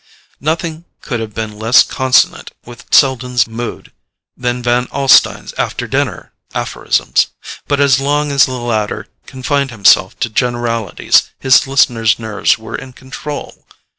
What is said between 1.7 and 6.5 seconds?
consonant with Selden's mood than Van Alstyne's after dinner